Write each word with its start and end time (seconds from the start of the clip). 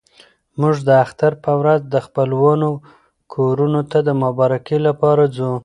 موږ 0.61 0.75
د 0.87 0.89
اختر 1.03 1.31
په 1.45 1.51
ورځ 1.61 1.81
د 1.93 1.95
خپلوانو 2.05 2.69
کورونو 3.33 3.81
ته 3.91 3.97
د 4.07 4.09
مبارکۍ 4.23 4.77
لپاره 4.87 5.23
ځو. 5.35 5.51